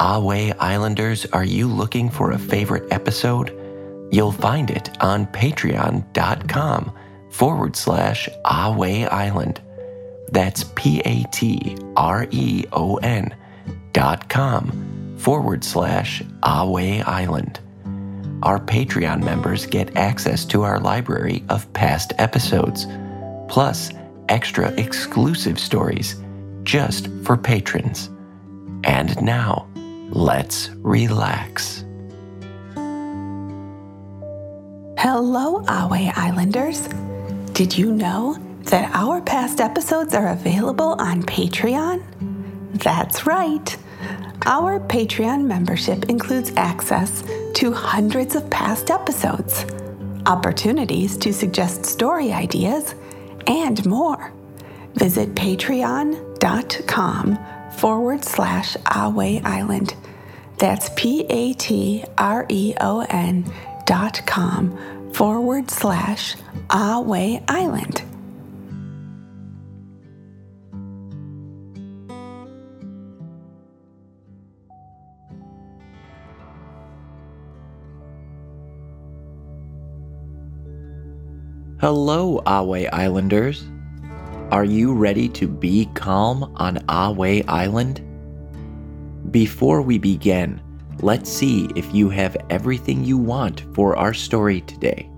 [0.00, 3.54] Ahway Islanders, are you looking for a favorite episode?
[4.10, 6.92] You'll find it on patreon.com
[7.30, 9.60] forward slash Ahway Island.
[10.32, 13.36] That's P A T R E O N
[13.92, 17.60] dot com forward slash Ahway Island.
[18.42, 22.86] Our Patreon members get access to our library of past episodes,
[23.48, 23.90] plus
[24.30, 26.16] extra exclusive stories
[26.62, 28.08] just for patrons.
[28.84, 29.69] And now,
[30.10, 31.84] let's relax.
[34.98, 36.88] Hello, Ahway Islanders.
[37.54, 42.02] Did you know that our past episodes are available on Patreon?
[42.74, 43.76] That's right.
[44.46, 47.22] Our Patreon membership includes access
[47.54, 49.64] to hundreds of past episodes,
[50.26, 52.94] opportunities to suggest story ideas,
[53.46, 54.32] and more.
[54.94, 57.38] Visit patreon.com
[57.76, 59.94] forward slash Ahway Island.
[60.60, 63.50] That's P A T R E O N
[63.86, 64.76] dot com
[65.14, 66.36] forward slash
[66.68, 68.02] Ahway Island.
[81.80, 83.64] Hello, Ahway Islanders.
[84.50, 88.09] Are you ready to be calm on Ahway Island?
[89.30, 90.60] Before we begin,
[91.02, 95.08] let's see if you have everything you want for our story today.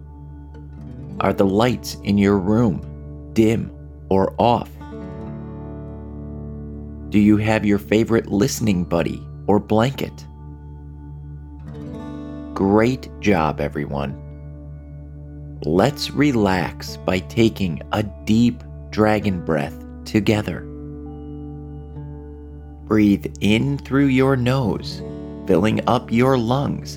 [1.20, 3.72] Are the lights in your room dim
[4.10, 4.68] or off?
[7.08, 10.26] Do you have your favorite listening buddy or blanket?
[12.52, 14.18] Great job, everyone.
[15.64, 20.71] Let's relax by taking a deep dragon breath together.
[22.92, 25.00] Breathe in through your nose,
[25.46, 26.96] filling up your lungs,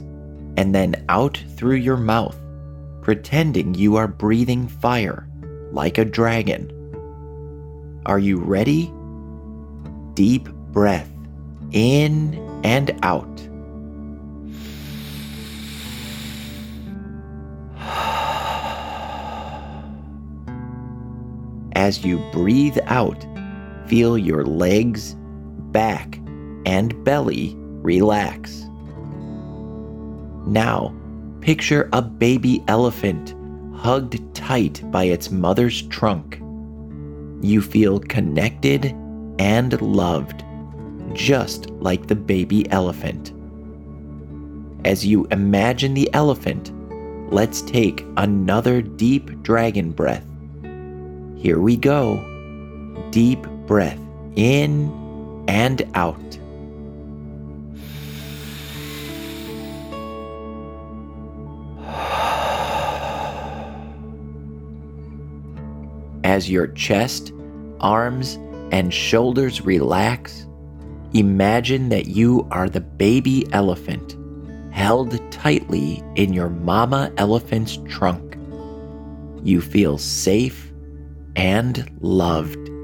[0.57, 2.35] and then out through your mouth,
[3.01, 5.25] pretending you are breathing fire
[5.71, 6.69] like a dragon.
[8.05, 8.91] Are you ready?
[10.15, 11.09] Deep breath
[11.71, 12.33] in
[12.65, 13.23] and out.
[21.77, 23.25] As you breathe out,
[23.87, 25.15] feel your legs,
[25.75, 26.19] back,
[26.65, 28.63] and belly relax.
[30.47, 30.95] Now,
[31.41, 33.35] picture a baby elephant
[33.75, 36.39] hugged tight by its mother's trunk.
[37.41, 38.95] You feel connected
[39.37, 40.45] and loved,
[41.13, 43.33] just like the baby elephant.
[44.85, 46.71] As you imagine the elephant,
[47.33, 50.25] let's take another deep dragon breath
[51.45, 52.25] here we go.
[53.11, 53.99] Deep breath
[54.35, 54.89] in
[55.47, 56.19] and out.
[66.23, 67.31] As your chest,
[67.79, 68.35] arms,
[68.71, 70.47] and shoulders relax,
[71.13, 74.17] imagine that you are the baby elephant
[74.71, 78.37] held tightly in your mama elephant's trunk.
[79.41, 80.73] You feel safe
[81.35, 82.74] and loved.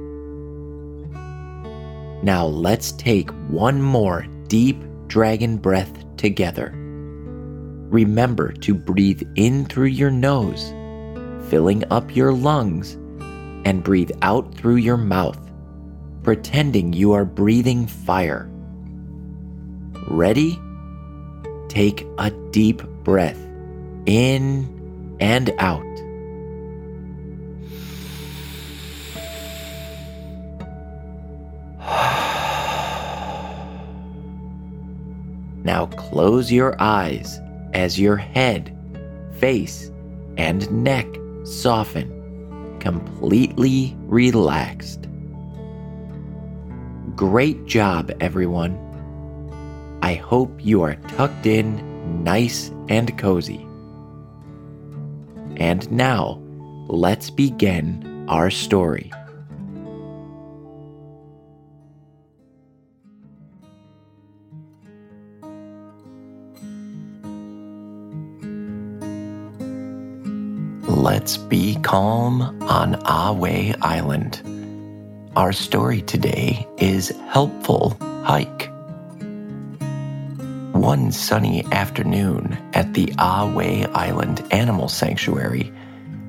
[2.24, 6.72] Now let's take one more deep dragon breath together.
[7.92, 10.70] Remember to breathe in through your nose,
[11.50, 12.94] filling up your lungs,
[13.66, 15.40] and breathe out through your mouth,
[16.24, 18.50] pretending you are breathing fire.
[20.08, 20.60] Ready?
[21.68, 23.40] Take a deep breath
[24.06, 25.91] in and out.
[35.64, 37.40] Now close your eyes
[37.74, 38.76] as your head,
[39.40, 39.92] face,
[40.38, 41.08] and neck
[41.44, 45.08] soften, completely relaxed.
[47.16, 48.78] Great job, everyone.
[50.02, 53.66] I hope you are tucked in nice and cozy.
[55.58, 56.42] And now,
[56.88, 59.12] let's begin our story.
[71.02, 74.40] Let's be calm on Ahway Island.
[75.36, 78.70] Our story today is Helpful Hike.
[80.74, 85.74] One sunny afternoon at the Ahway Island Animal Sanctuary,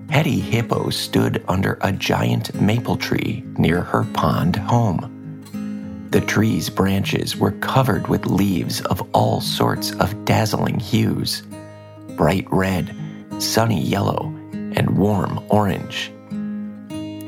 [0.08, 6.08] Hettie Hippo stood under a giant maple tree near her pond home.
[6.12, 11.42] The tree's branches were covered with leaves of all sorts of dazzling hues
[12.16, 12.96] bright red,
[13.38, 14.31] sunny yellow,
[14.76, 16.12] and warm orange.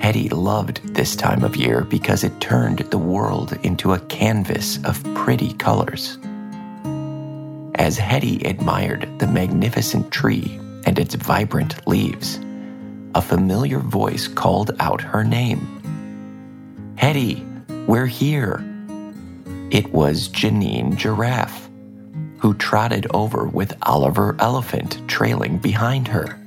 [0.00, 5.02] Hettie loved this time of year because it turned the world into a canvas of
[5.14, 6.18] pretty colors.
[7.76, 12.38] As Hettie admired the magnificent tree and its vibrant leaves,
[13.14, 16.94] a familiar voice called out her name.
[16.96, 17.44] Hettie,
[17.86, 18.62] we're here.
[19.70, 21.68] It was Janine Giraffe,
[22.38, 26.38] who trotted over with Oliver Elephant trailing behind her.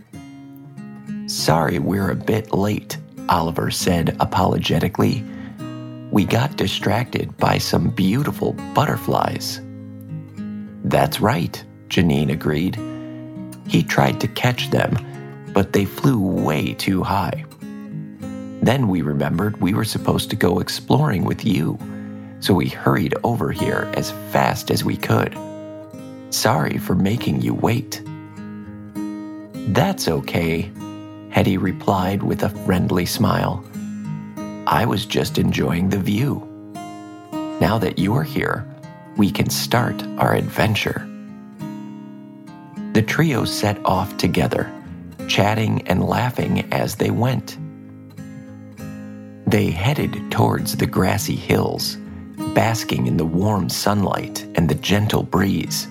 [1.37, 2.97] Sorry we're a bit late,
[3.29, 5.23] Oliver said apologetically.
[6.09, 9.61] We got distracted by some beautiful butterflies.
[10.83, 12.75] That's right, Janine agreed.
[13.67, 14.97] He tried to catch them,
[15.53, 17.45] but they flew way too high.
[18.63, 21.77] Then we remembered we were supposed to go exploring with you,
[22.39, 25.37] so we hurried over here as fast as we could.
[26.31, 28.01] Sorry for making you wait.
[29.71, 30.71] That's okay,
[31.37, 33.63] Hettie replied with a friendly smile.
[34.65, 36.41] I was just enjoying the view.
[37.61, 38.65] Now that you're here,
[39.17, 41.07] we can start our adventure.
[42.93, 44.73] The trio set off together,
[45.27, 47.59] chatting and laughing as they went.
[49.45, 51.97] They headed towards the grassy hills,
[52.55, 55.87] basking in the warm sunlight and the gentle breeze.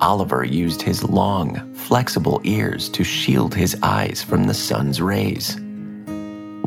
[0.00, 5.58] Oliver used his long, flexible ears to shield his eyes from the sun's rays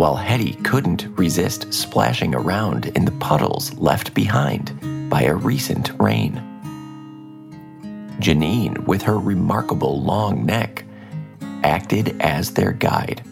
[0.02, 6.42] while Hettie couldn't resist splashing around in the puddles left behind by a recent rain.
[8.20, 10.86] Janine, with her remarkable long neck,
[11.64, 13.24] acted as their guide,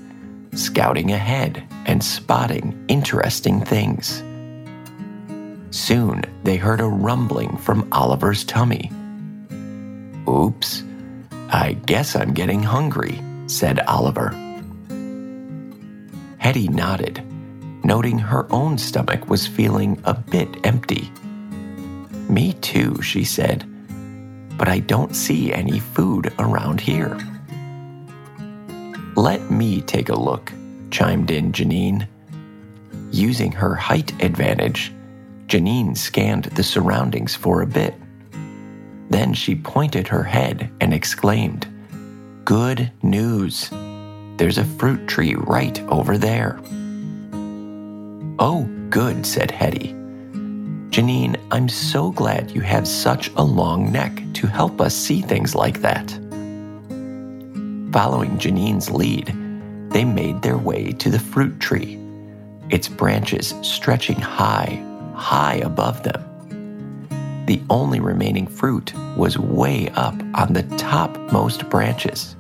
[0.53, 4.21] scouting ahead and spotting interesting things.
[5.71, 8.91] Soon they heard a rumbling from Oliver's tummy.
[10.29, 10.83] Oops,
[11.49, 14.29] I guess I'm getting hungry, said Oliver.
[16.37, 17.23] Hettie nodded,
[17.83, 21.11] noting her own stomach was feeling a bit empty.
[22.29, 23.65] Me too, she said,
[24.55, 27.17] but I don't see any food around here.
[29.15, 30.53] Let me take a look,
[30.91, 32.07] chimed in Janine.
[33.11, 34.93] Using her height advantage,
[35.47, 37.95] Janine scanned the surroundings for a bit.
[39.09, 41.67] Then she pointed her head and exclaimed,
[42.45, 43.69] Good news!
[44.37, 46.59] There's a fruit tree right over there.
[48.39, 49.93] Oh, good, said Hettie.
[50.89, 55.53] Janine, I'm so glad you have such a long neck to help us see things
[55.53, 56.09] like that.
[57.91, 59.27] Following Janine's lead,
[59.89, 61.99] they made their way to the fruit tree,
[62.69, 64.83] its branches stretching high,
[65.15, 66.28] high above them.
[67.49, 72.35] The only remaining fruit was way up on the topmost branches.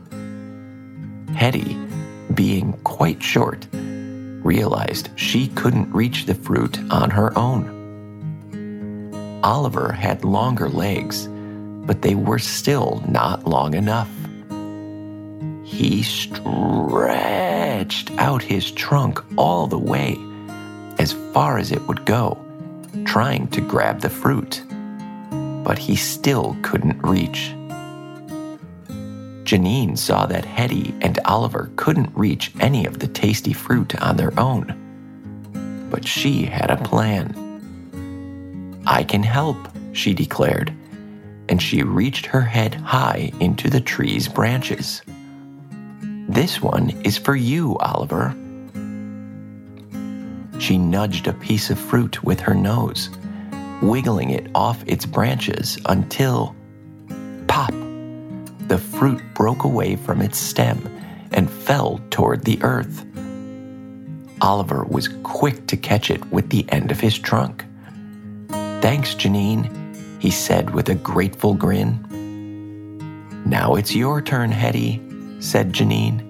[1.33, 1.79] Hettie,
[2.35, 9.39] being quite short, realized she couldn't reach the fruit on her own.
[9.43, 11.27] Oliver had longer legs,
[11.87, 14.11] but they were still not long enough.
[15.63, 20.19] He stretched out his trunk all the way,
[20.99, 22.37] as far as it would go,
[23.05, 24.61] trying to grab the fruit.
[25.69, 27.53] But he still couldn't reach.
[29.43, 34.33] Janine saw that Hettie and Oliver couldn't reach any of the tasty fruit on their
[34.39, 34.73] own.
[35.91, 37.35] But she had a plan.
[38.87, 39.57] I can help,
[39.93, 40.73] she declared,
[41.49, 45.03] and she reached her head high into the tree's branches.
[46.27, 48.35] This one is for you, Oliver.
[50.57, 53.11] She nudged a piece of fruit with her nose,
[53.81, 56.55] wiggling it off its branches until
[57.47, 57.73] pop!
[58.67, 60.87] The fruit broke away from its stem
[61.31, 63.05] and fell toward the earth.
[64.41, 67.65] Oliver was quick to catch it with the end of his trunk.
[68.49, 72.05] Thanks, Janine, he said with a grateful grin.
[73.45, 75.01] Now it's your turn, Hettie,
[75.39, 76.25] said Janine.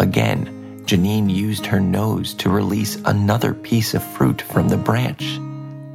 [0.00, 5.38] Again, Janine used her nose to release another piece of fruit from the branch,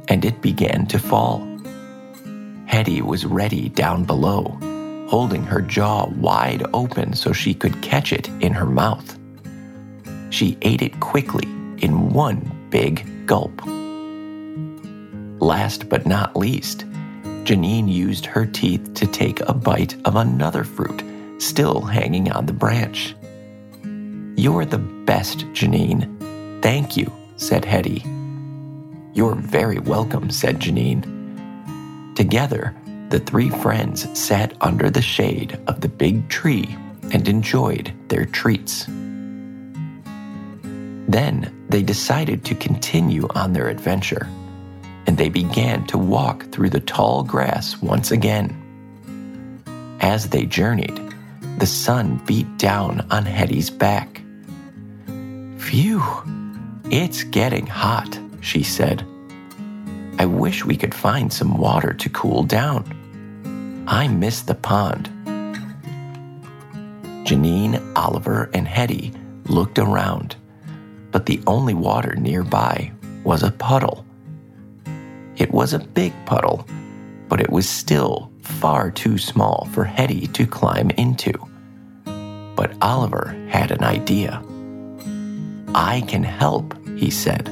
[0.08, 1.46] and it began to fall.
[2.66, 4.58] Hettie was ready down below,
[5.08, 9.18] holding her jaw wide open so she could catch it in her mouth.
[10.30, 11.44] She ate it quickly
[11.78, 13.60] in one big gulp.
[15.40, 16.86] Last but not least,
[17.44, 21.02] Janine used her teeth to take a bite of another fruit
[21.42, 23.16] still hanging on the branch.
[24.36, 26.08] You're the best, Janine.
[26.62, 28.04] Thank you, said Hettie.
[29.14, 31.04] You're very welcome, said Janine.
[32.16, 32.74] Together,
[33.10, 36.76] the three friends sat under the shade of the big tree
[37.12, 38.86] and enjoyed their treats.
[41.08, 44.26] Then they decided to continue on their adventure,
[45.06, 48.56] and they began to walk through the tall grass once again.
[50.00, 50.98] As they journeyed,
[51.58, 54.22] the sun beat down on Hettie's back.
[55.58, 56.02] Phew,
[56.86, 59.06] it's getting hot, she said.
[60.18, 62.84] I wish we could find some water to cool down.
[63.88, 65.08] I miss the pond.
[67.24, 69.12] Janine, Oliver, and Hettie
[69.46, 70.36] looked around,
[71.10, 72.92] but the only water nearby
[73.24, 74.04] was a puddle.
[75.36, 76.66] It was a big puddle,
[77.28, 81.32] but it was still far too small for Hettie to climb into.
[82.54, 84.42] But Oliver had an idea.
[85.74, 87.48] I can help, he said,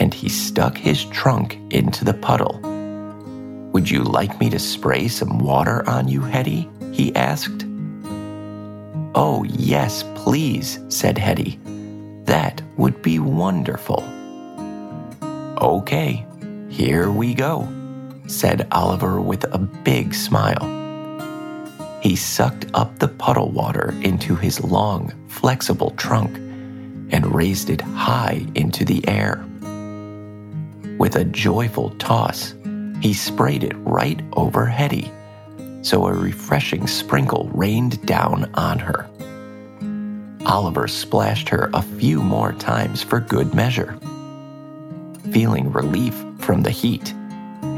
[0.00, 2.60] and he stuck his trunk into the puddle.
[3.72, 6.68] Would you like me to spray some water on you, Hettie?
[6.92, 7.66] he asked.
[9.14, 11.58] Oh, yes, please, said Hettie.
[12.24, 14.02] That would be wonderful.
[15.60, 16.26] Okay,
[16.68, 17.68] here we go,
[18.26, 20.78] said Oliver with a big smile.
[22.00, 26.36] He sucked up the puddle water into his long, flexible trunk
[27.10, 29.44] and raised it high into the air.
[30.98, 32.54] With a joyful toss,
[33.00, 35.12] he sprayed it right over Hettie,
[35.82, 39.08] so a refreshing sprinkle rained down on her.
[40.44, 43.96] Oliver splashed her a few more times for good measure.
[45.30, 47.14] Feeling relief from the heat,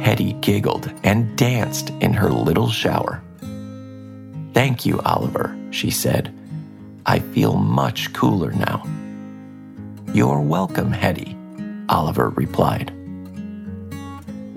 [0.01, 3.23] Hettie giggled and danced in her little shower.
[4.55, 6.33] Thank you, Oliver, she said.
[7.05, 8.87] I feel much cooler now.
[10.15, 11.37] You're welcome, Hettie,
[11.91, 12.95] Oliver replied.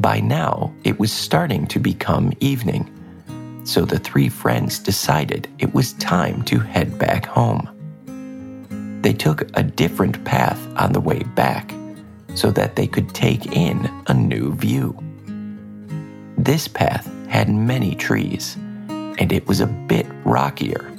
[0.04, 2.92] By now, it was starting to become evening,
[3.64, 7.70] so the three friends decided it was time to head back home.
[9.02, 11.74] They took a different path on the way back
[12.36, 14.94] so that they could take in a new view.
[16.38, 18.58] This path had many trees,
[18.90, 20.92] and it was a bit rockier.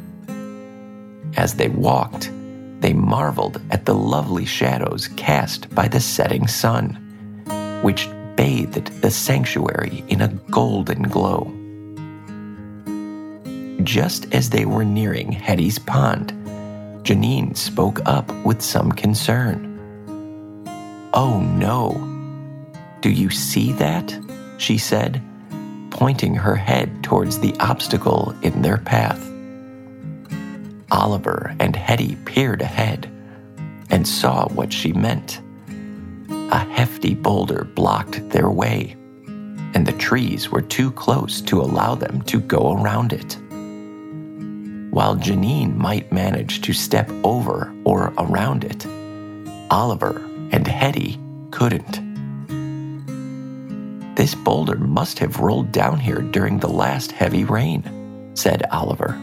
[1.37, 2.31] As they walked,
[2.81, 6.95] they marveled at the lovely shadows cast by the setting sun,
[7.83, 11.53] which bathed the sanctuary in a golden glow.
[13.85, 16.33] Just as they were nearing Hettie's pond,
[17.05, 19.71] Janine spoke up with some concern.
[21.13, 22.11] Oh no!
[23.03, 24.19] Do you see that?
[24.57, 25.21] she said,
[25.91, 29.21] pointing her head towards the obstacle in their path.
[30.91, 33.11] Oliver and Hettie peered ahead
[33.91, 35.41] and saw what she meant.
[36.55, 38.95] A hefty boulder blocked their way,
[39.75, 43.37] and the trees were too close to allow them to go around it.
[44.95, 48.87] While Janine might manage to step over or around it,
[49.69, 51.19] Oliver and Hettie
[51.51, 52.01] couldn't.
[54.15, 59.15] This boulder must have rolled down here during the last heavy rain, said Oliver.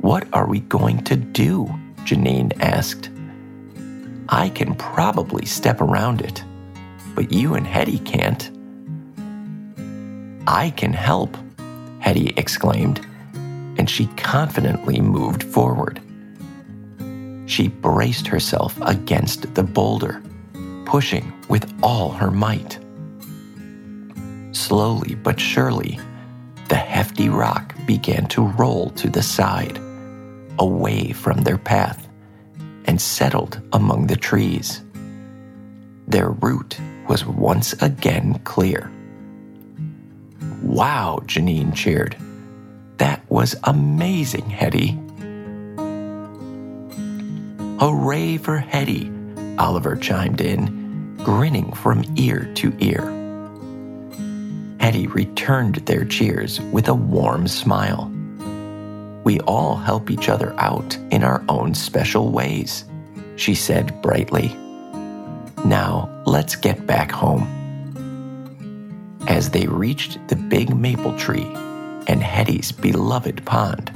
[0.00, 1.66] What are we going to do?
[2.04, 3.10] Janine asked.
[4.32, 6.42] I can probably step around it,
[7.14, 8.50] but you and Hettie can't.
[10.46, 11.36] I can help,
[11.98, 16.00] Hettie exclaimed, and she confidently moved forward.
[17.44, 20.22] She braced herself against the boulder,
[20.86, 22.78] pushing with all her might.
[24.52, 26.00] Slowly but surely,
[26.70, 29.78] the hefty rock began to roll to the side,
[30.58, 32.08] away from their path,
[33.02, 34.82] settled among the trees.
[36.06, 36.78] Their route
[37.08, 38.90] was once again clear.
[40.62, 42.16] Wow, Janine cheered.
[42.98, 44.98] That was amazing, Hettie.
[47.80, 49.10] Hooray for Hettie,
[49.58, 53.10] Oliver chimed in, grinning from ear to ear.
[54.78, 58.10] Hettie returned their cheers with a warm smile.
[59.24, 62.84] We all help each other out in our own special ways,
[63.36, 64.48] she said brightly.
[65.64, 67.46] Now let's get back home.
[69.28, 71.46] As they reached the big maple tree
[72.08, 73.90] and Hettie's beloved pond,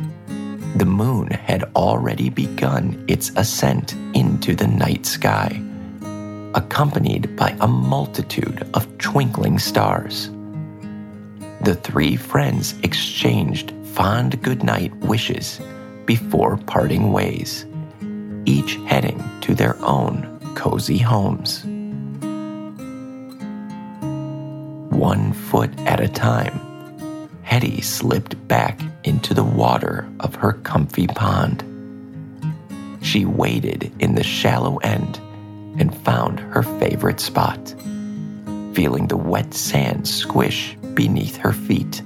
[0.77, 5.61] the moon had already begun its ascent into the night sky,
[6.55, 10.31] accompanied by a multitude of twinkling stars.
[11.63, 15.61] The three friends exchanged fond goodnight wishes
[16.05, 17.67] before parting ways,
[18.47, 21.65] each heading to their own cozy homes.
[24.97, 26.59] one foot at a time,
[27.43, 31.63] Hettie slipped back into the water of her comfy pond.
[33.03, 35.19] She waded in the shallow end
[35.79, 37.75] and found her favorite spot,
[38.73, 42.03] feeling the wet sand squish beneath her feet.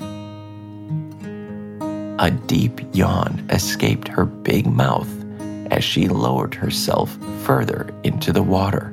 [2.18, 5.09] A deep yawn escaped her big mouth
[5.71, 8.93] as she lowered herself further into the water,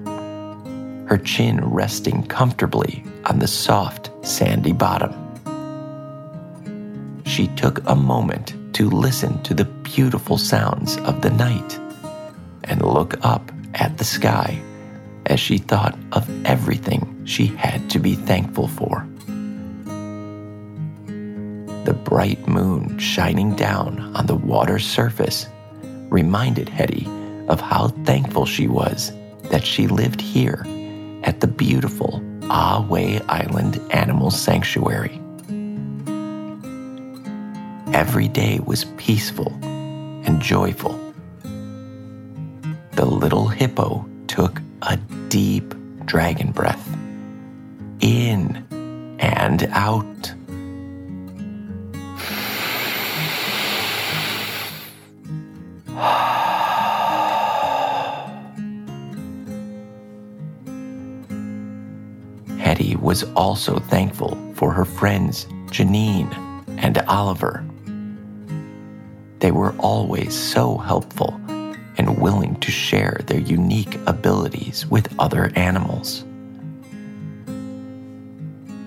[1.07, 5.13] her chin resting comfortably on the soft, sandy bottom.
[7.25, 11.79] She took a moment to listen to the beautiful sounds of the night
[12.65, 14.61] and look up at the sky
[15.25, 19.07] as she thought of everything she had to be thankful for.
[21.85, 25.47] The bright moon shining down on the water's surface
[26.17, 27.07] reminded Hettie
[27.47, 29.11] of how thankful she was
[29.51, 30.65] that she lived here
[31.23, 35.21] at the beautiful Ahway Island Animal Sanctuary.
[37.93, 40.99] Every day was peaceful and joyful.
[42.93, 44.97] The little hippo took a
[45.29, 45.71] deep
[46.05, 46.83] dragon breath
[47.99, 48.65] in
[49.19, 50.33] and out.
[63.17, 66.31] Was also thankful for her friends Janine
[66.77, 67.65] and Oliver.
[69.39, 71.41] They were always so helpful
[71.97, 76.25] and willing to share their unique abilities with other animals.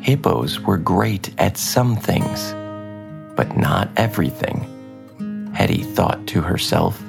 [0.01, 2.53] Hippos were great at some things,
[3.35, 7.03] but not everything, Hettie thought to herself.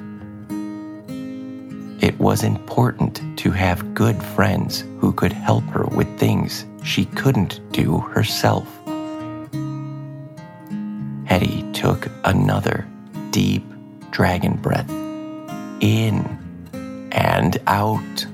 [2.22, 7.98] Was important to have good friends who could help her with things she couldn't do
[7.98, 8.68] herself.
[11.24, 12.86] Hettie took another
[13.32, 13.64] deep
[14.12, 14.88] dragon breath
[15.80, 16.38] in
[17.10, 18.26] and out.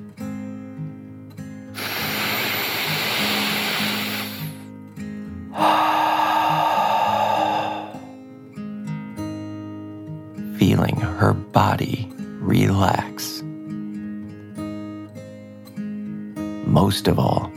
[10.59, 13.18] Feeling her body relax.
[16.69, 17.51] Most of all,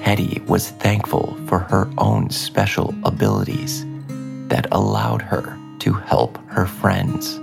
[0.00, 3.84] Hettie was thankful for her own special abilities
[4.48, 7.38] that allowed her to help her friends.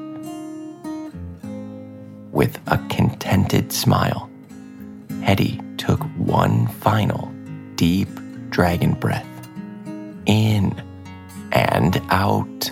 [2.32, 4.28] With a contented smile,
[5.22, 7.32] Hettie took one final
[7.76, 8.10] deep
[8.50, 9.48] dragon breath
[10.26, 10.82] in
[11.52, 12.72] and out.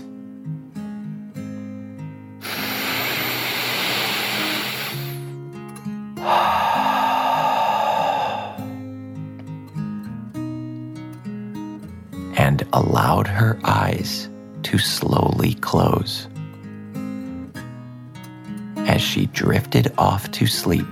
[13.06, 14.28] Allowed her eyes
[14.64, 16.28] to slowly close.
[18.88, 20.88] As she drifted off to sleep,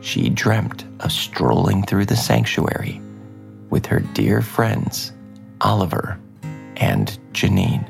[0.00, 2.98] she dreamt of strolling through the sanctuary
[3.68, 5.12] with her dear friends,
[5.60, 6.18] Oliver
[6.76, 7.86] and Janine.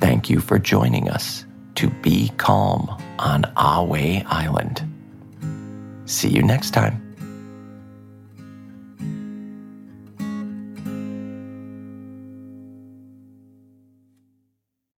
[0.00, 2.88] Thank you for joining us to be calm
[3.18, 4.82] on Ahway Island.
[6.06, 7.07] See you next time.